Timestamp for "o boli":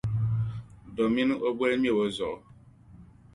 1.45-1.75